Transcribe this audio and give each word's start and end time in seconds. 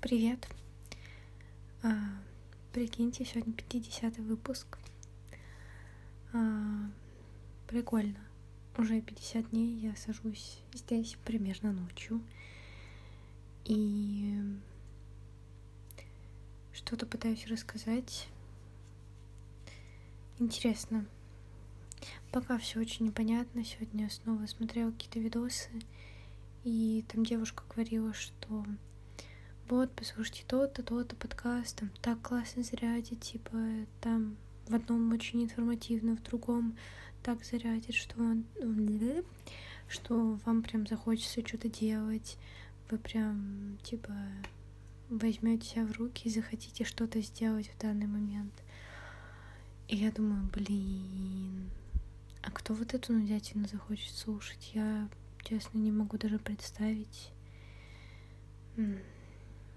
Привет. 0.00 0.46
А, 1.82 1.92
прикиньте, 2.72 3.24
сегодня 3.24 3.52
50 3.52 4.18
выпуск. 4.18 4.78
А, 6.32 6.88
прикольно. 7.66 8.20
Уже 8.78 9.00
50 9.00 9.50
дней 9.50 9.74
я 9.80 9.96
сажусь 9.96 10.60
здесь 10.72 11.16
примерно 11.24 11.72
ночью. 11.72 12.22
И 13.64 14.40
что-то 16.72 17.04
пытаюсь 17.04 17.48
рассказать. 17.48 18.28
Интересно. 20.38 21.06
Пока 22.30 22.56
все 22.58 22.78
очень 22.78 23.06
непонятно. 23.06 23.64
Сегодня 23.64 24.04
я 24.04 24.10
снова 24.10 24.46
смотрела 24.46 24.92
какие-то 24.92 25.18
видосы. 25.18 25.70
И 26.62 27.04
там 27.08 27.26
девушка 27.26 27.64
говорила, 27.68 28.14
что 28.14 28.64
вот, 29.68 29.90
послушайте 29.96 30.44
то-то, 30.46 30.82
то-то 30.82 31.16
подкаст, 31.16 31.76
там 31.76 31.90
так 32.02 32.20
классно 32.20 32.62
зарядит, 32.62 33.20
типа, 33.20 33.56
там 34.00 34.36
в 34.68 34.74
одном 34.74 35.12
очень 35.12 35.42
информативно, 35.42 36.16
в 36.16 36.22
другом 36.22 36.76
так 37.22 37.44
зарядит, 37.44 37.94
что 37.94 38.20
он, 38.20 38.44
что 39.88 40.38
вам 40.44 40.62
прям 40.62 40.86
захочется 40.86 41.46
что-то 41.46 41.68
делать, 41.68 42.36
вы 42.90 42.98
прям, 42.98 43.78
типа, 43.82 44.12
возьмете 45.08 45.66
себя 45.66 45.86
в 45.86 45.92
руки 45.92 46.28
и 46.28 46.30
захотите 46.30 46.84
что-то 46.84 47.20
сделать 47.22 47.68
в 47.68 47.78
данный 47.78 48.06
момент. 48.06 48.52
И 49.88 49.96
я 49.96 50.12
думаю, 50.12 50.48
блин, 50.52 51.70
а 52.42 52.50
кто 52.50 52.74
вот 52.74 52.92
эту 52.92 53.12
нудятину 53.14 53.66
захочет 53.66 54.14
слушать? 54.14 54.72
Я, 54.74 55.08
честно, 55.42 55.78
не 55.78 55.90
могу 55.92 56.18
даже 56.18 56.38
представить. 56.38 57.30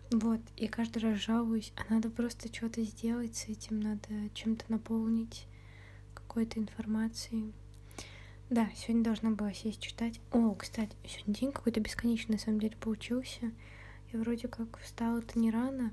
Вот, 0.10 0.40
и 0.56 0.68
каждый 0.68 1.00
раз 1.00 1.20
жалуюсь, 1.20 1.74
а 1.76 1.94
надо 1.94 2.10
просто 2.10 2.48
что-то 2.48 2.82
сделать 2.82 3.36
с 3.36 3.50
этим, 3.50 3.82
надо 3.82 4.30
чем-то 4.34 4.64
наполнить 4.70 5.46
какой-то 6.14 6.60
информацией. 6.60 7.52
Да, 8.50 8.70
сегодня 8.74 9.04
должна 9.04 9.32
была 9.32 9.52
сесть 9.52 9.82
читать. 9.82 10.22
О, 10.32 10.56
кстати, 10.56 10.96
сегодня 11.06 11.34
день 11.34 11.52
какой-то 11.52 11.82
бесконечный 11.82 12.36
на 12.36 12.40
самом 12.40 12.62
деле 12.62 12.78
получился. 12.78 13.52
Я 14.14 14.20
вроде 14.20 14.48
как 14.48 14.80
встала-то 14.80 15.38
не 15.38 15.52
рано, 15.52 15.92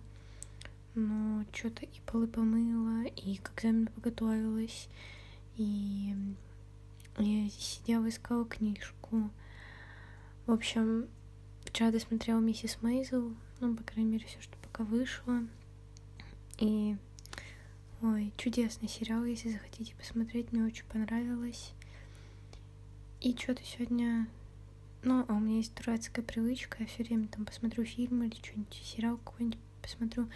но 0.94 1.44
что-то 1.53 1.84
и 1.84 2.00
полы 2.06 2.28
помыла, 2.28 3.05
и 3.06 3.38
к 3.38 3.50
экзамену 3.56 3.88
подготовилась, 3.88 4.88
и 5.56 6.14
я 7.19 7.50
сидела, 7.50 8.08
искала 8.08 8.44
книжку. 8.44 9.28
В 10.47 10.53
общем, 10.53 11.08
вчера 11.64 11.91
досмотрела 11.91 12.38
миссис 12.38 12.78
Мейзел, 12.81 13.34
ну, 13.60 13.74
по 13.74 13.83
крайней 13.83 14.12
мере, 14.12 14.27
все, 14.27 14.41
что 14.41 14.56
пока 14.58 14.84
вышло. 14.84 15.42
И, 16.58 16.97
ой, 18.02 18.33
чудесный 18.36 18.88
сериал, 18.88 19.24
если 19.24 19.50
захотите 19.50 19.94
посмотреть, 19.97 20.52
мне 20.52 20.64
очень 20.64 20.84
понравилось. 20.86 21.72
И 23.20 23.36
что-то 23.36 23.62
сегодня... 23.64 24.28
Ну, 25.02 25.25
а 25.28 25.34
у 25.34 25.41
меня 25.41 25.58
есть 25.58 25.75
дурацкая 25.75 26.25
привычка, 26.25 26.78
я 26.80 26.86
все 26.86 27.05
время 27.05 27.28
там 27.28 27.44
посмотрю 27.44 27.84
фильм 27.84 28.22
или 28.22 28.34
что-нибудь, 28.36 28.80
сериал 28.82 29.19
какой-нибудь 29.19 29.58
посмотрю. 29.82 30.28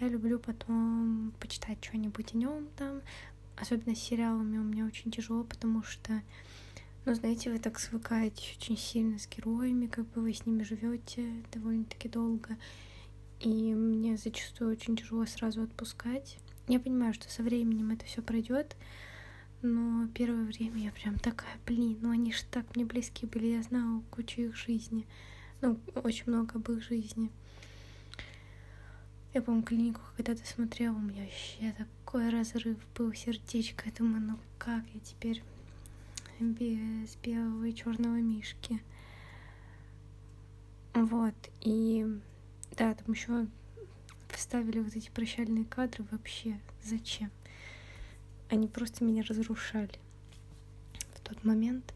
Я 0.00 0.08
люблю 0.08 0.38
потом 0.38 1.32
почитать 1.38 1.78
что-нибудь 1.82 2.34
о 2.34 2.36
нем 2.36 2.68
там. 2.76 3.02
Особенно 3.56 3.94
с 3.94 3.98
сериалами 3.98 4.58
у 4.58 4.62
меня 4.62 4.84
очень 4.84 5.10
тяжело, 5.10 5.44
потому 5.44 5.82
что 5.82 6.22
ну, 7.06 7.14
знаете, 7.14 7.52
вы 7.52 7.60
так 7.60 7.78
свыкаетесь 7.78 8.56
очень 8.58 8.76
сильно 8.76 9.16
с 9.16 9.28
героями, 9.28 9.86
как 9.86 10.06
бы 10.08 10.22
вы 10.22 10.34
с 10.34 10.44
ними 10.44 10.64
живете 10.64 11.44
довольно-таки 11.52 12.08
долго. 12.08 12.56
И 13.38 13.74
мне 13.74 14.16
зачастую 14.16 14.72
очень 14.72 14.96
тяжело 14.96 15.24
сразу 15.24 15.62
отпускать. 15.62 16.38
Я 16.66 16.80
понимаю, 16.80 17.14
что 17.14 17.30
со 17.30 17.44
временем 17.44 17.92
это 17.92 18.04
все 18.06 18.22
пройдет, 18.22 18.76
но 19.62 20.08
первое 20.14 20.46
время 20.46 20.82
я 20.82 20.90
прям 20.90 21.16
такая, 21.20 21.56
блин, 21.64 21.96
ну 22.02 22.10
они 22.10 22.32
же 22.32 22.42
так 22.50 22.74
мне 22.74 22.84
близки 22.84 23.24
были, 23.24 23.54
я 23.54 23.62
знала 23.62 24.02
кучу 24.10 24.40
их 24.40 24.56
жизни, 24.56 25.06
ну, 25.60 25.78
очень 26.02 26.24
много 26.26 26.56
об 26.56 26.68
их 26.72 26.82
жизни. 26.82 27.30
Я, 29.32 29.42
помню, 29.42 29.62
клинику 29.62 30.00
когда-то 30.16 30.44
смотрела, 30.44 30.96
у 30.96 31.00
меня 31.00 31.22
вообще 31.22 31.72
такой 31.78 32.30
разрыв 32.30 32.78
был 32.96 33.12
сердечко. 33.14 33.84
Я 33.86 33.92
думаю, 33.92 34.22
ну 34.22 34.38
как 34.58 34.82
я 34.92 34.98
теперь 35.00 35.44
без 36.40 37.16
белого 37.16 37.64
и 37.64 37.74
черного 37.74 38.16
мишки. 38.16 38.82
Вот, 40.94 41.34
и 41.60 42.06
да, 42.76 42.94
там 42.94 43.12
еще 43.12 43.46
вставили 44.28 44.80
вот 44.80 44.94
эти 44.96 45.10
прощальные 45.10 45.64
кадры 45.64 46.04
вообще. 46.10 46.58
Зачем? 46.82 47.30
Они 48.48 48.68
просто 48.68 49.04
меня 49.04 49.22
разрушали 49.22 49.98
в 51.14 51.20
тот 51.20 51.42
момент. 51.44 51.94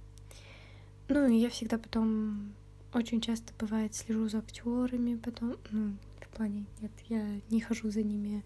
Ну, 1.09 1.29
и 1.29 1.37
я 1.37 1.51
всегда 1.51 1.79
потом 1.79 2.53
очень 2.93 3.21
часто 3.21 3.53
бывает 3.59 3.95
слежу 3.95 4.29
за 4.29 4.39
актерами, 4.39 5.17
потом, 5.17 5.57
ну, 5.71 5.97
в 6.21 6.37
плане, 6.37 6.67
нет, 6.81 6.93
я 7.09 7.41
не 7.51 7.61
хожу 7.61 7.91
за 7.91 8.03
ними, 8.03 8.45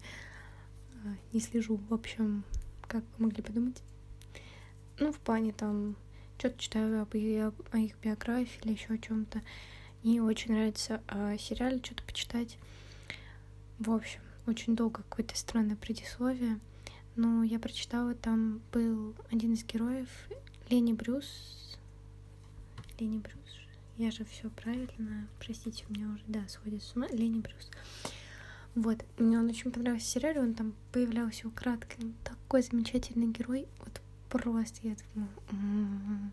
а, 1.03 1.15
не 1.33 1.39
слежу, 1.39 1.77
в 1.89 1.93
общем, 1.93 2.43
как 2.87 3.03
вы 3.17 3.25
могли 3.25 3.41
подумать. 3.43 3.81
Ну, 4.99 5.11
в 5.11 5.19
плане 5.19 5.51
там, 5.51 5.95
что-то 6.37 6.57
читаю 6.57 7.01
об, 7.01 7.13
о 7.13 7.77
их 7.77 7.97
биографии 8.01 8.59
или 8.63 8.73
еще 8.73 8.93
о 8.93 8.97
чем-то. 8.97 9.41
И 10.03 10.19
очень 10.19 10.53
нравится 10.53 11.01
о 11.07 11.37
сериале 11.37 11.81
что-то 11.83 12.03
почитать. 12.03 12.57
В 13.79 13.91
общем, 13.91 14.21
очень 14.47 14.75
долго 14.75 15.03
какое-то 15.03 15.35
странное 15.37 15.75
предисловие. 15.75 16.59
Но 17.15 17.43
я 17.43 17.59
прочитала, 17.59 18.13
там 18.13 18.61
был 18.71 19.15
один 19.31 19.53
из 19.53 19.63
героев, 19.63 20.09
Лени 20.69 20.93
Брюс. 20.93 21.77
Лени 22.99 23.19
Брюс. 23.19 23.35
Я 23.97 24.11
же 24.11 24.25
все 24.25 24.49
правильно. 24.49 25.27
Простите, 25.39 25.85
у 25.87 25.93
меня 25.93 26.07
уже, 26.07 26.23
да, 26.27 26.47
сходит 26.47 26.81
с 26.81 26.95
ума. 26.95 27.07
Лени 27.07 27.39
Брюс. 27.39 27.69
Вот, 28.73 29.05
мне 29.17 29.39
он 29.39 29.47
очень 29.47 29.71
понравился 29.71 30.05
в 30.05 30.09
сериале, 30.09 30.41
он 30.41 30.53
там 30.53 30.73
появлялся 30.91 31.47
украдкой. 31.47 32.13
Такой 32.23 32.61
замечательный 32.61 33.27
герой. 33.27 33.67
Вот 33.79 34.01
просто 34.37 34.87
я 34.87 34.95
думаю, 35.13 35.31
м-м-м. 35.51 36.31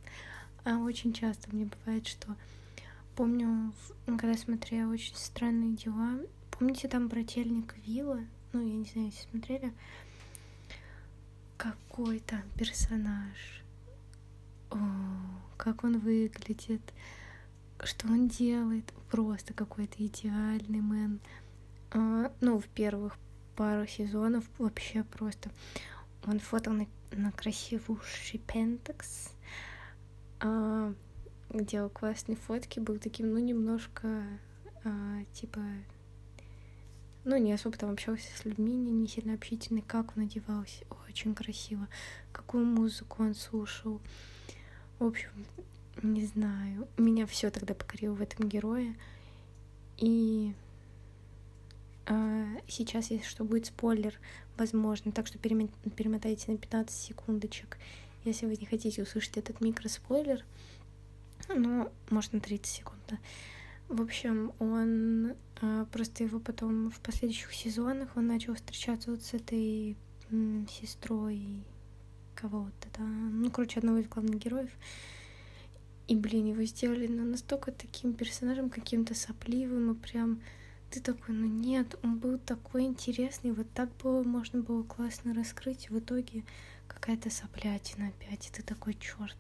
а 0.65 0.79
очень 0.79 1.13
часто 1.13 1.49
мне 1.55 1.67
бывает, 1.67 2.07
что 2.07 2.37
помню, 3.15 3.73
когда 4.07 4.37
смотрела 4.37 4.93
очень 4.93 5.15
странные 5.15 5.77
дела, 5.77 6.19
помните 6.51 6.89
там 6.89 7.09
брательник 7.09 7.75
Вилла, 7.87 8.21
ну 8.53 8.61
я 8.61 8.75
не 8.75 8.85
знаю, 8.85 9.09
если 9.09 9.29
смотрели, 9.31 9.73
какой 11.57 12.19
там 12.21 12.43
персонаж, 12.59 13.63
о, 14.71 14.79
как 15.57 15.85
он 15.85 15.99
выглядит, 15.99 16.83
что 17.85 18.09
он 18.09 18.29
делает, 18.29 18.93
просто 19.11 19.55
какой-то 19.55 20.05
идеальный 20.05 20.81
мэн. 20.81 21.21
А, 21.93 22.33
ну, 22.41 22.59
в 22.59 22.67
первых 22.67 23.17
пару 23.55 23.87
сезонов 23.87 24.45
вообще 24.59 25.05
просто 25.05 25.51
он 26.27 26.39
фотал 26.39 26.75
на 26.75 26.87
на 27.17 27.33
красивую 27.33 28.01
Шипентекс, 28.05 29.33
а, 30.41 30.93
делал 31.51 31.91
классные 31.91 32.37
фотки, 32.37 32.81
был 32.81 32.99
таким, 32.99 33.33
ну, 33.33 33.39
немножко, 33.39 34.25
а, 34.85 35.25
типа, 35.33 35.61
ну, 37.25 37.37
не 37.37 37.53
особо 37.53 37.77
там 37.77 37.91
общался 37.91 38.29
с 38.37 38.45
людьми, 38.45 38.73
не, 38.73 38.91
не 38.91 39.07
сильно 39.07 39.35
общительный, 39.35 39.83
как 39.83 40.17
он 40.17 40.25
одевался, 40.25 40.85
очень 41.09 41.35
красиво, 41.35 41.89
какую 42.33 42.65
музыку 42.65 43.23
он 43.23 43.35
слушал. 43.35 44.01
В 44.99 45.05
общем, 45.05 45.31
не 46.03 46.25
знаю, 46.27 46.89
меня 46.97 47.27
все 47.27 47.51
тогда 47.51 47.75
покорило 47.75 48.15
в 48.15 48.23
этом 48.23 48.49
герое. 48.49 48.97
И 49.99 50.55
сейчас, 52.67 53.11
если 53.11 53.27
что, 53.27 53.45
будет 53.45 53.67
спойлер, 53.67 54.19
возможно, 54.57 55.13
так 55.13 55.27
что 55.27 55.39
перемотайте 55.39 56.51
на 56.51 56.59
15 56.59 56.97
секундочек, 56.97 57.79
если 58.25 58.47
вы 58.47 58.57
не 58.57 58.67
хотите 58.67 59.03
услышать 59.03 59.37
этот 59.37 59.61
микроспойлер, 59.61 60.45
ну, 61.49 61.91
может, 62.11 62.33
на 62.33 62.41
30 62.41 62.67
секунд, 62.67 63.01
да. 63.09 63.19
В 63.89 64.01
общем, 64.01 64.53
он 64.59 65.35
а, 65.61 65.85
просто 65.87 66.25
его 66.25 66.41
потом 66.41 66.91
в 66.91 67.01
последующих 67.01 67.53
сезонах 67.53 68.17
он 68.17 68.27
начал 68.27 68.55
встречаться 68.55 69.11
вот 69.11 69.23
с 69.23 69.35
этой 69.35 69.97
сестрой 70.71 71.63
кого-то, 72.35 72.89
да, 72.97 73.05
ну, 73.05 73.51
короче, 73.51 73.81
одного 73.81 73.99
из 73.99 74.09
главных 74.09 74.39
героев. 74.39 74.71
И, 76.09 76.17
блин, 76.17 76.47
его 76.47 76.63
сделали 76.65 77.07
ну, 77.07 77.25
настолько 77.25 77.71
таким 77.71 78.15
персонажем 78.15 78.71
каким-то 78.71 79.15
сопливым 79.15 79.93
и 79.93 79.95
прям 79.95 80.41
ты 80.93 81.01
такой, 81.01 81.35
ну 81.35 81.47
нет, 81.47 81.99
он 82.03 82.19
был 82.19 82.39
такой 82.39 82.85
интересный, 82.85 83.53
вот 83.53 83.67
так 83.73 83.89
было, 84.03 84.23
можно 84.23 84.61
было 84.61 84.83
классно 84.83 85.33
раскрыть, 85.33 85.89
в 85.89 85.99
итоге 85.99 86.45
какая-то 86.87 87.31
соплятина 87.31 88.09
опять, 88.09 88.47
и 88.47 88.53
ты 88.53 88.63
такой, 88.63 88.95
черт. 88.95 89.39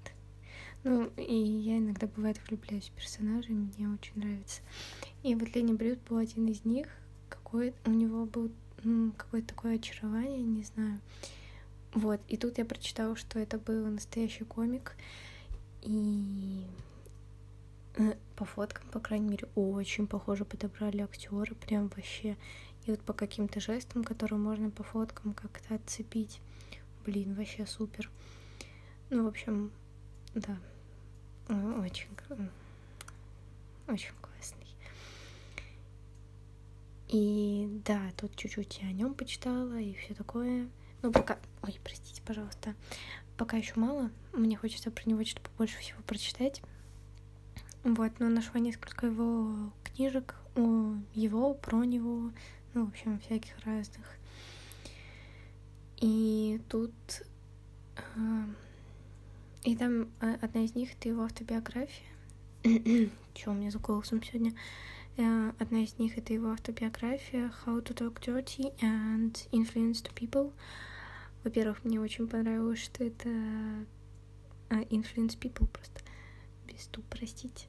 Ну, 0.83 1.13
и 1.19 1.35
я 1.35 1.77
иногда, 1.77 2.07
бывает, 2.07 2.41
влюбляюсь 2.49 2.89
в 2.89 2.93
персонажей, 2.93 3.55
мне 3.55 3.87
очень 3.87 4.13
нравится. 4.17 4.63
И 5.23 5.35
вот 5.35 5.55
Ленни 5.55 5.75
Брюд 5.75 5.99
был 6.09 6.17
один 6.17 6.49
из 6.49 6.65
них, 6.65 6.89
какой 7.29 7.75
у 7.85 7.91
него 7.91 8.25
был 8.25 8.51
какое-то 9.19 9.49
такое 9.49 9.77
очарование, 9.77 10.43
не 10.43 10.65
знаю. 10.65 11.01
Вот, 11.93 12.21
и 12.29 12.39
тут 12.39 12.57
я 12.57 12.65
прочитала, 12.65 13.15
что 13.15 13.39
это 13.39 13.59
был 13.59 13.87
настоящий 13.89 14.45
комик, 14.45 14.97
и 15.83 16.67
по 18.37 18.45
фоткам, 18.45 18.89
по 18.89 19.01
крайней 19.01 19.29
мере, 19.29 19.49
очень 19.55 20.07
похоже 20.07 20.45
подобрали 20.45 21.03
актеры, 21.03 21.55
прям 21.55 21.89
вообще. 21.89 22.37
И 22.87 22.91
вот 22.91 23.01
по 23.03 23.13
каким-то 23.13 23.61
жестам, 23.61 24.03
которые 24.03 24.39
можно 24.39 24.71
по 24.71 24.83
фоткам 24.83 25.35
как-то 25.35 25.75
отцепить. 25.77 26.41
Блин, 27.05 27.35
вообще 27.35 27.67
супер. 27.67 28.11
Ну, 29.11 29.25
в 29.25 29.29
общем, 29.29 29.71
да, 30.35 30.57
очень, 31.49 32.09
очень 33.87 34.13
классный. 34.21 34.67
И 37.09 37.69
да, 37.85 38.11
тут 38.17 38.35
чуть-чуть 38.37 38.79
я 38.81 38.89
о 38.89 38.93
нем 38.93 39.15
почитала 39.15 39.79
и 39.79 39.95
все 39.95 40.15
такое. 40.15 40.69
Ну, 41.03 41.13
пока... 41.13 41.39
Ой, 41.63 41.79
простите, 41.85 42.23
пожалуйста. 42.23 42.75
Пока 43.37 43.57
еще 43.59 43.75
мало. 43.77 44.11
Мне 44.33 44.57
хочется 44.57 44.91
про 44.91 45.09
него 45.09 45.25
что-то 45.25 45.51
побольше 45.51 45.79
всего 45.79 46.01
прочитать. 46.07 46.63
Вот, 47.85 48.13
но 48.21 48.29
нашла 48.29 48.61
несколько 48.61 49.07
его 49.07 49.73
книжек 49.83 50.37
о 50.55 50.95
его, 51.15 51.55
про 51.55 51.85
него, 51.85 52.31
ну, 52.75 52.87
в 52.87 52.89
общем, 52.91 53.19
всяких 53.19 53.53
разных. 53.65 54.07
И 55.99 56.61
тут... 56.69 56.93
Э, 57.97 58.45
и 59.65 59.77
там 59.77 60.09
э, 60.21 60.37
одна 60.41 60.65
из 60.65 60.75
них— 60.75 60.93
это 60.99 61.09
его 61.09 61.25
автобиография. 61.25 62.07
Чё 63.35 63.51
у 63.51 63.55
меня 63.55 63.71
за 63.71 63.79
голосом 63.79 64.23
сегодня? 64.23 64.53
Uh, 65.17 65.55
одна 65.59 65.83
из 65.83 65.99
них— 65.99 66.17
это 66.19 66.33
его 66.33 66.53
автобиография 66.53 67.53
«How 67.67 67.83
to 67.83 67.95
talk 67.95 68.19
dirty 68.21 68.73
and 68.81 69.33
influence 69.51 70.03
to 70.03 70.15
people». 70.15 70.53
Во-первых, 71.45 71.85
мне 71.85 72.01
очень 72.01 72.27
понравилось, 72.27 72.79
что 72.79 73.05
это 73.05 73.29
influence 74.71 75.37
people 75.39 75.67
просто. 75.67 76.01
Без 76.67 76.87
ту, 76.87 77.03
простите. 77.11 77.67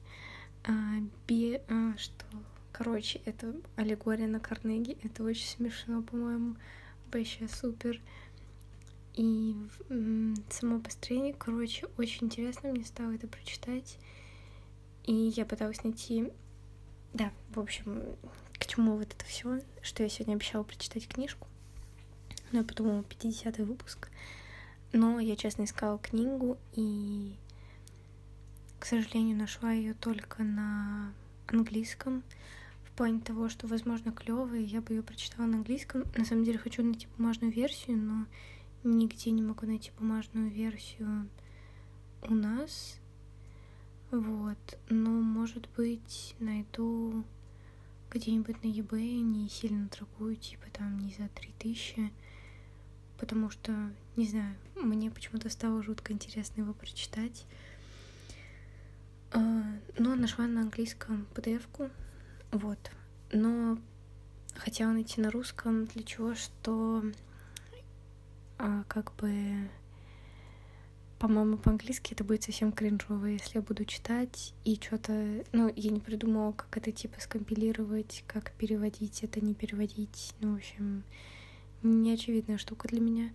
Uh, 0.64 1.08
би, 1.26 1.60
uh, 1.68 1.98
что? 1.98 2.24
Короче, 2.72 3.20
это 3.24 3.54
аллегория 3.76 4.26
на 4.26 4.40
Карнеги. 4.40 4.96
Это 5.02 5.22
очень 5.22 5.46
смешно, 5.46 6.02
по-моему. 6.02 6.56
Вообще 7.12 7.48
супер. 7.48 8.00
И 9.14 9.54
само 10.50 10.80
построение, 10.80 11.34
короче, 11.34 11.86
очень 11.98 12.26
интересно 12.26 12.70
мне 12.70 12.84
стало 12.84 13.12
это 13.12 13.28
прочитать. 13.28 13.98
И 15.04 15.12
я 15.12 15.44
пыталась 15.44 15.84
найти 15.84 16.32
да, 17.14 17.32
в 17.50 17.60
общем, 17.60 18.16
к 18.58 18.66
чему 18.66 18.96
вот 18.96 19.08
это 19.14 19.24
все, 19.24 19.60
что 19.82 20.02
я 20.02 20.08
сегодня 20.08 20.34
обещала 20.34 20.64
прочитать 20.64 21.06
книжку. 21.06 21.46
Ну, 22.50 22.58
я 22.58 22.64
подумала, 22.64 23.04
50-й 23.08 23.62
выпуск. 23.62 24.10
Но 24.92 25.20
я 25.20 25.36
честно 25.36 25.62
искала 25.62 25.98
книгу 25.98 26.58
и, 26.74 27.36
к 28.84 28.86
сожалению, 28.86 29.38
нашла 29.38 29.72
ее 29.72 29.94
только 29.94 30.42
на 30.42 31.10
английском. 31.46 32.22
В 32.84 32.90
плане 32.90 33.18
того, 33.18 33.48
что, 33.48 33.66
возможно, 33.66 34.12
клевая, 34.12 34.60
я 34.60 34.82
бы 34.82 34.92
ее 34.92 35.02
прочитала 35.02 35.46
на 35.46 35.56
английском. 35.56 36.04
На 36.14 36.26
самом 36.26 36.44
деле 36.44 36.58
хочу 36.58 36.82
найти 36.82 37.06
бумажную 37.16 37.50
версию, 37.50 37.96
но 37.96 38.26
нигде 38.82 39.30
не 39.30 39.40
могу 39.40 39.64
найти 39.64 39.90
бумажную 39.98 40.50
версию 40.50 41.30
у 42.28 42.34
нас. 42.34 42.98
Вот. 44.10 44.78
Но, 44.90 45.08
может 45.08 45.66
быть, 45.78 46.36
найду 46.38 47.24
где-нибудь 48.10 48.62
на 48.62 48.68
eBay, 48.68 49.20
не 49.20 49.48
сильно 49.48 49.88
дорогую, 49.88 50.36
типа 50.36 50.66
там 50.74 50.98
не 50.98 51.14
за 51.14 51.28
3000, 51.28 52.12
потому 53.16 53.48
что, 53.48 53.72
не 54.16 54.26
знаю, 54.26 54.54
мне 54.76 55.10
почему-то 55.10 55.48
стало 55.48 55.82
жутко 55.82 56.12
интересно 56.12 56.60
его 56.60 56.74
прочитать. 56.74 57.46
А, 59.34 59.40
но 59.98 60.14
нашла 60.14 60.46
на 60.46 60.62
английском 60.62 61.26
PDF-ку, 61.34 61.90
вот. 62.52 62.78
Но 63.32 63.78
хотела 64.54 64.92
найти 64.92 65.20
на 65.20 65.30
русском 65.30 65.86
для 65.86 66.04
чего, 66.04 66.34
что 66.34 67.04
а, 68.58 68.84
как 68.88 69.14
бы 69.16 69.68
по-моему, 71.18 71.56
по-английски 71.56 72.12
это 72.12 72.22
будет 72.22 72.42
совсем 72.42 72.70
кринжово, 72.70 73.24
если 73.24 73.56
я 73.56 73.62
буду 73.62 73.86
читать 73.86 74.52
и 74.64 74.74
что-то... 74.76 75.44
Ну, 75.52 75.72
я 75.74 75.90
не 75.90 76.00
придумала, 76.00 76.52
как 76.52 76.76
это, 76.76 76.92
типа, 76.92 77.18
скомпилировать, 77.18 78.24
как 78.26 78.52
переводить 78.52 79.24
это, 79.24 79.40
не 79.40 79.54
переводить. 79.54 80.34
Ну, 80.40 80.52
в 80.52 80.56
общем, 80.56 81.02
неочевидная 81.82 82.58
штука 82.58 82.88
для 82.88 83.00
меня. 83.00 83.30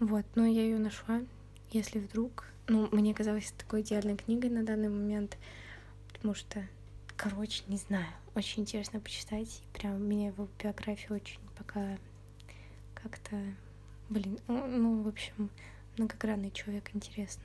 Вот, 0.00 0.26
но 0.34 0.44
я 0.44 0.64
ее 0.64 0.78
нашла, 0.78 1.22
если 1.70 1.98
вдруг... 1.98 2.44
Ну, 2.68 2.88
мне 2.92 3.12
казалось 3.12 3.52
такой 3.58 3.82
идеальной 3.82 4.16
книгой 4.16 4.48
на 4.48 4.64
данный 4.64 4.88
момент, 4.88 5.36
потому 6.12 6.34
что, 6.34 6.66
короче, 7.16 7.64
не 7.66 7.76
знаю, 7.76 8.06
очень 8.34 8.62
интересно 8.62 9.00
почитать. 9.00 9.62
Прям 9.72 10.02
меня 10.02 10.28
его 10.28 10.48
биография 10.62 11.14
очень 11.14 11.40
пока 11.58 11.98
как-то... 12.94 13.36
Блин, 14.08 14.38
ну, 14.46 15.02
в 15.02 15.08
общем, 15.08 15.50
многогранный 15.96 16.50
человек, 16.50 16.90
интересно. 16.94 17.42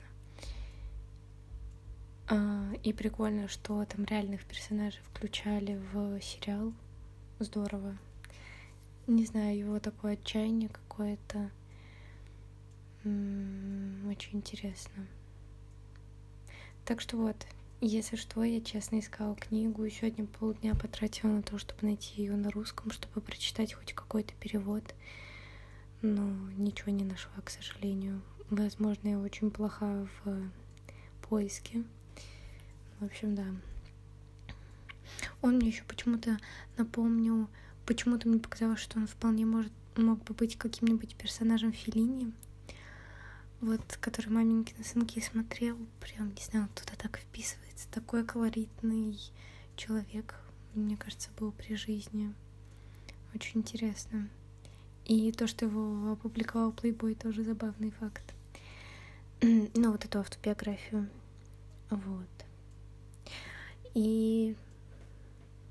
А, 2.28 2.72
и 2.82 2.92
прикольно, 2.92 3.48
что 3.48 3.84
там 3.86 4.04
реальных 4.04 4.44
персонажей 4.44 5.00
включали 5.10 5.80
в 5.92 6.20
сериал. 6.20 6.72
Здорово. 7.38 7.96
Не 9.06 9.24
знаю, 9.24 9.56
его 9.58 9.80
такое 9.80 10.12
отчаяние 10.12 10.68
какое-то. 10.68 11.50
Очень 13.04 14.38
интересно. 14.38 15.06
Так 16.84 17.00
что 17.00 17.16
вот, 17.16 17.46
если 17.80 18.16
что, 18.16 18.42
я 18.42 18.60
честно 18.60 18.98
искала 18.98 19.36
книгу 19.36 19.84
и 19.84 19.90
сегодня 19.90 20.26
полдня 20.26 20.74
потратила 20.74 21.30
на 21.30 21.42
то, 21.42 21.58
чтобы 21.58 21.86
найти 21.86 22.22
ее 22.22 22.34
на 22.34 22.50
русском, 22.50 22.90
чтобы 22.90 23.20
прочитать 23.20 23.74
хоть 23.74 23.92
какой-то 23.92 24.34
перевод. 24.40 24.94
Но 26.02 26.22
ничего 26.56 26.92
не 26.92 27.04
нашла, 27.04 27.40
к 27.44 27.50
сожалению. 27.50 28.22
Возможно, 28.50 29.08
я 29.08 29.18
очень 29.18 29.50
плоха 29.50 30.08
в 30.24 30.50
поиске. 31.28 31.84
В 33.00 33.04
общем, 33.04 33.34
да. 33.34 33.46
Он 35.42 35.56
мне 35.56 35.68
еще 35.68 35.84
почему-то 35.84 36.38
напомнил, 36.76 37.48
почему-то 37.86 38.28
мне 38.28 38.40
показалось, 38.40 38.80
что 38.80 38.98
он 38.98 39.06
вполне 39.06 39.46
может, 39.46 39.72
мог 39.96 40.22
бы 40.24 40.34
быть 40.34 40.56
каким-нибудь 40.56 41.14
персонажем 41.16 41.72
Филини. 41.72 42.32
Вот, 43.60 43.80
который 44.00 44.28
маменькины 44.28 44.84
сынки 44.84 45.18
смотрел, 45.20 45.76
прям, 46.00 46.32
не 46.32 46.42
знаю, 46.42 46.68
туда 46.74 46.92
так 46.96 47.18
вписывается. 47.18 47.88
Такой 47.90 48.24
колоритный 48.24 49.18
человек, 49.74 50.36
мне 50.74 50.96
кажется, 50.96 51.30
был 51.38 51.50
при 51.50 51.74
жизни. 51.74 52.32
Очень 53.34 53.60
интересно. 53.60 54.28
И 55.06 55.32
то, 55.32 55.46
что 55.48 55.64
его 55.64 56.12
опубликовал 56.12 56.70
Playboy, 56.70 57.16
тоже 57.16 57.42
забавный 57.42 57.90
факт. 57.90 58.34
ну, 59.42 59.90
вот 59.90 60.04
эту 60.04 60.20
автобиографию. 60.20 61.08
Вот. 61.90 62.28
И 63.94 64.54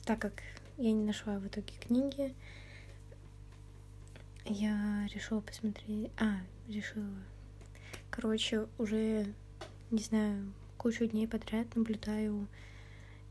так 0.04 0.20
как 0.20 0.42
я 0.78 0.92
не 0.92 1.06
нашла 1.06 1.40
в 1.40 1.48
итоге 1.48 1.74
книги, 1.80 2.36
я 4.46 5.08
решила 5.14 5.40
посмотреть... 5.40 6.12
А, 6.18 6.40
решила. 6.68 7.14
Короче, 8.20 8.68
уже, 8.80 9.32
не 9.92 10.00
знаю, 10.00 10.52
кучу 10.80 11.06
дней 11.06 11.28
подряд 11.28 11.76
наблюдаю 11.76 12.48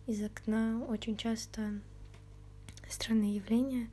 из 0.07 0.23
окна 0.23 0.81
очень 0.85 1.17
часто 1.17 1.81
странные 2.89 3.35
явления. 3.35 3.91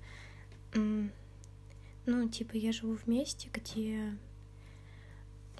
Ну, 0.76 2.30
типа, 2.30 2.56
я 2.58 2.72
живу 2.72 2.96
в 2.96 3.08
месте, 3.08 3.50
где 3.52 4.16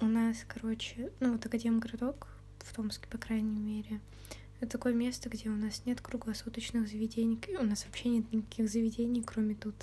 у 0.00 0.04
нас, 0.04 0.44
короче, 0.46 1.10
ну 1.18 1.32
вот 1.32 1.44
Академгородок, 1.44 2.28
в 2.60 2.72
Томске, 2.72 3.08
по 3.08 3.18
крайней 3.18 3.58
мере, 3.58 4.00
это 4.60 4.70
такое 4.70 4.94
место, 4.94 5.28
где 5.30 5.48
у 5.48 5.56
нас 5.56 5.84
нет 5.84 6.00
круглосуточных 6.00 6.86
заведений, 6.86 7.40
у 7.58 7.64
нас 7.64 7.86
вообще 7.86 8.08
нет 8.10 8.32
никаких 8.32 8.70
заведений, 8.70 9.24
кроме 9.24 9.56
тут 9.56 9.74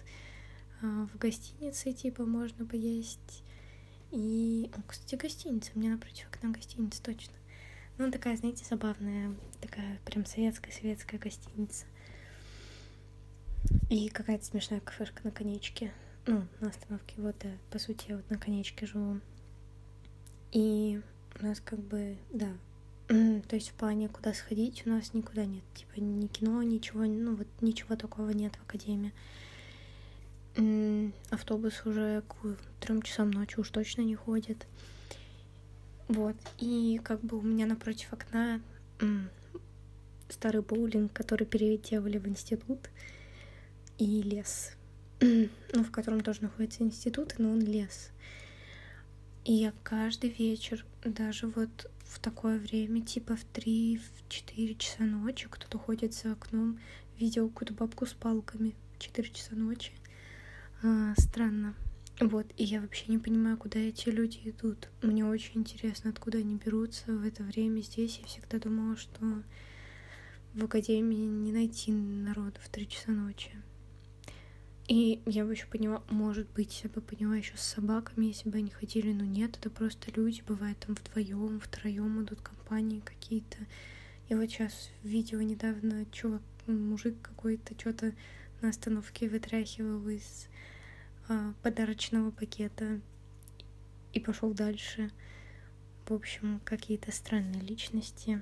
э, 0.81 1.07
в 1.13 1.17
гостинице, 1.17 1.91
типа, 1.91 2.25
можно 2.25 2.65
поесть. 2.65 3.43
И, 4.11 4.69
о, 4.75 4.81
кстати, 4.87 5.15
гостиница, 5.15 5.71
мне 5.75 5.89
напротив 5.89 6.27
окна 6.31 6.51
гостиница, 6.51 7.01
точно. 7.01 7.33
Ну, 7.97 8.11
такая, 8.11 8.35
знаете, 8.37 8.65
забавная, 8.65 9.35
такая 9.61 9.99
прям 10.05 10.25
советская-советская 10.25 11.19
гостиница. 11.19 11.85
И 13.89 14.09
какая-то 14.09 14.45
смешная 14.45 14.79
кафешка 14.79 15.21
на 15.23 15.31
конечке. 15.31 15.91
Ну, 16.27 16.45
на 16.59 16.69
остановке. 16.69 17.15
Вот, 17.17 17.35
да, 17.39 17.49
по 17.69 17.79
сути, 17.79 18.05
я 18.09 18.17
вот 18.17 18.29
на 18.29 18.37
конечке 18.37 18.85
живу. 18.85 19.19
И 20.51 21.01
у 21.39 21.45
нас 21.45 21.59
как 21.59 21.79
бы, 21.79 22.17
да, 22.31 22.53
То 23.47 23.55
есть 23.55 23.69
в 23.69 23.73
плане, 23.73 24.07
куда 24.07 24.33
сходить, 24.33 24.83
у 24.85 24.89
нас 24.89 25.13
никуда 25.13 25.45
нет. 25.45 25.63
Типа 25.73 25.99
ни 25.99 26.27
кино, 26.27 26.63
ничего, 26.63 27.03
ну 27.03 27.35
вот 27.35 27.47
ничего 27.59 27.95
такого 27.95 28.29
нет 28.29 28.55
в 28.55 28.63
академии. 28.63 29.11
Автобус 31.29 31.85
уже 31.85 32.23
к 32.27 32.57
трем 32.79 33.01
часам 33.01 33.31
ночи 33.31 33.59
уж 33.59 33.69
точно 33.69 34.01
не 34.01 34.15
ходит. 34.15 34.67
Вот. 36.07 36.35
И 36.59 36.99
как 37.03 37.21
бы 37.21 37.37
у 37.37 37.41
меня 37.41 37.65
напротив 37.65 38.11
окна 38.11 38.61
старый 40.29 40.61
боулинг, 40.61 41.13
который 41.13 41.45
переделали 41.45 42.17
в 42.17 42.27
институт, 42.27 42.89
и 43.97 44.21
лес, 44.21 44.71
ну, 45.19 45.83
в 45.83 45.91
котором 45.91 46.21
тоже 46.21 46.41
находится 46.43 46.83
институт, 46.83 47.35
но 47.37 47.51
он 47.51 47.61
лес. 47.61 48.09
И 49.45 49.53
я 49.53 49.73
каждый 49.83 50.29
вечер, 50.29 50.85
даже 51.03 51.47
вот 51.47 51.89
в 52.05 52.19
такое 52.19 52.59
время, 52.59 53.01
типа 53.01 53.35
в 53.35 53.45
3-4 53.53 53.99
часа 54.77 55.03
ночи, 55.03 55.47
кто-то 55.49 55.77
ходит 55.77 56.13
за 56.13 56.33
окном, 56.33 56.79
видел 57.17 57.49
какую-то 57.49 57.73
бабку 57.73 58.05
с 58.05 58.13
палками 58.13 58.75
в 58.95 58.99
4 58.99 59.29
часа 59.29 59.55
ночи. 59.55 59.93
А, 60.83 61.13
странно. 61.15 61.75
Вот, 62.19 62.47
и 62.57 62.63
я 62.63 62.81
вообще 62.81 63.05
не 63.07 63.19
понимаю, 63.19 63.55
куда 63.57 63.79
эти 63.79 64.09
люди 64.09 64.39
идут. 64.45 64.89
Мне 65.03 65.23
очень 65.25 65.61
интересно, 65.61 66.09
откуда 66.09 66.39
они 66.39 66.55
берутся 66.55 67.11
в 67.11 67.23
это 67.25 67.43
время 67.43 67.81
здесь. 67.81 68.17
Я 68.17 68.25
всегда 68.25 68.57
думала, 68.57 68.97
что 68.97 69.19
в 70.55 70.63
академии 70.63 71.25
не 71.25 71.51
найти 71.51 71.91
народа 71.91 72.59
в 72.59 72.69
3 72.69 72.87
часа 72.87 73.11
ночи. 73.11 73.51
И 74.87 75.21
я 75.27 75.45
бы 75.45 75.53
еще 75.53 75.67
поняла, 75.67 76.03
может 76.09 76.49
быть, 76.49 76.81
я 76.83 76.89
бы 76.89 76.99
поняла 76.99 77.35
еще 77.35 77.55
с 77.55 77.61
собаками, 77.61 78.25
если 78.25 78.49
бы 78.49 78.57
они 78.57 78.71
ходили, 78.71 79.13
но 79.13 79.23
нет, 79.23 79.57
это 79.57 79.69
просто 79.69 80.11
люди, 80.15 80.41
бывает 80.47 80.79
там 80.79 80.95
вдвоем, 80.95 81.59
втроем 81.59 82.23
идут 82.23 82.41
компании 82.41 83.01
какие-то. 83.01 83.57
И 84.29 84.35
вот 84.35 84.49
сейчас 84.49 84.89
в 85.03 85.07
видео 85.07 85.41
недавно 85.41 86.05
чувак, 86.11 86.41
мужик 86.65 87.15
какой-то 87.21 87.73
что-то 87.79 88.13
на 88.61 88.69
остановке 88.69 89.29
вытряхивал 89.29 90.07
из 90.09 90.47
подарочного 91.61 92.31
пакета 92.31 92.99
и 94.13 94.19
пошел 94.19 94.53
дальше. 94.53 95.11
В 96.07 96.13
общем, 96.13 96.59
какие-то 96.65 97.11
странные 97.11 97.61
личности. 97.61 98.41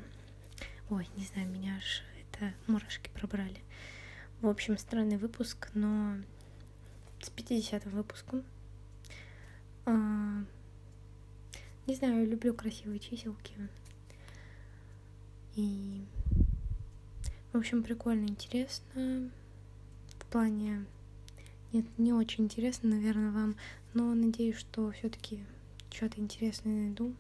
Ой, 0.89 1.07
не 1.15 1.25
знаю, 1.25 1.49
меня 1.49 1.75
аж 1.77 2.03
это 2.31 2.53
мурашки 2.67 3.09
пробрали. 3.13 3.61
В 4.41 4.47
общем, 4.47 4.77
странный 4.77 5.17
выпуск, 5.17 5.69
но 5.73 6.15
с 7.21 7.29
50 7.29 7.85
выпуском. 7.85 8.43
А, 9.85 10.43
не 11.85 11.95
знаю, 11.95 12.27
люблю 12.27 12.53
красивые 12.53 12.99
чиселки. 12.99 13.53
И, 15.55 16.05
в 17.51 17.57
общем, 17.57 17.83
прикольно, 17.83 18.25
интересно. 18.25 19.29
В 20.19 20.25
плане... 20.27 20.85
Нет, 21.71 21.85
не 21.97 22.13
очень 22.13 22.45
интересно, 22.45 22.89
наверное, 22.89 23.31
вам, 23.31 23.55
но 23.93 24.13
надеюсь, 24.15 24.57
что 24.57 24.89
все-таки 24.91 25.43
что-то 25.91 26.19
интересное 26.19 26.73
найду. 26.73 27.13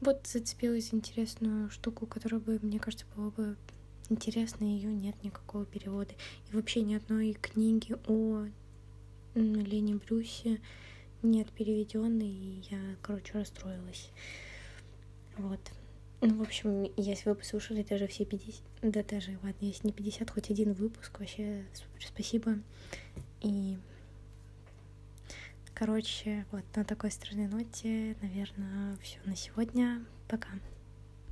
Вот 0.00 0.26
зацепилась 0.26 0.94
интересную 0.94 1.68
штуку, 1.70 2.06
которая 2.06 2.40
бы, 2.40 2.60
мне 2.62 2.78
кажется, 2.78 3.06
было 3.16 3.30
бы 3.30 3.56
интересно, 4.08 4.64
ее 4.64 4.92
нет 4.92 5.22
никакого 5.24 5.66
перевода. 5.66 6.12
И 6.48 6.54
вообще 6.54 6.82
ни 6.82 6.94
одной 6.94 7.32
книги 7.34 7.96
о 8.06 8.46
Лене 9.34 9.96
Брюсе 9.96 10.60
нет 11.22 11.50
переведенной, 11.50 12.28
и 12.28 12.64
я, 12.70 12.78
короче, 13.02 13.32
расстроилась. 13.34 14.10
Вот. 15.36 15.60
Ну, 16.20 16.36
в 16.36 16.42
общем, 16.42 16.90
если 16.96 17.30
вы 17.30 17.34
послушали 17.34 17.82
даже 17.82 18.06
все 18.06 18.24
50... 18.24 18.62
Да 18.82 19.02
даже, 19.02 19.38
ладно, 19.42 19.66
если 19.66 19.88
не 19.88 19.92
50, 19.92 20.30
хоть 20.30 20.50
один 20.50 20.72
выпуск, 20.72 21.18
вообще 21.18 21.64
супер 21.74 22.06
спасибо. 22.06 22.58
И, 23.40 23.78
короче, 25.74 26.46
вот 26.50 26.64
на 26.76 26.84
такой 26.84 27.10
странной 27.10 27.48
ноте, 27.48 28.16
наверное, 28.22 28.96
все 29.02 29.18
на 29.24 29.34
сегодня. 29.34 30.04
Пока. 30.28 30.50